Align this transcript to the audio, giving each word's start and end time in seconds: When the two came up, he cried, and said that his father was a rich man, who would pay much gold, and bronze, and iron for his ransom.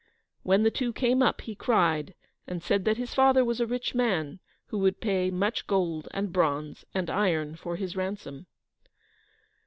When 0.41 0.63
the 0.63 0.71
two 0.71 0.91
came 0.93 1.21
up, 1.21 1.41
he 1.41 1.53
cried, 1.53 2.15
and 2.47 2.63
said 2.63 2.85
that 2.85 2.97
his 2.97 3.13
father 3.13 3.45
was 3.45 3.61
a 3.61 3.67
rich 3.67 3.93
man, 3.93 4.39
who 4.69 4.79
would 4.79 4.99
pay 4.99 5.29
much 5.29 5.67
gold, 5.67 6.07
and 6.09 6.33
bronze, 6.33 6.83
and 6.95 7.07
iron 7.07 7.55
for 7.55 7.75
his 7.75 7.95
ransom. 7.95 8.47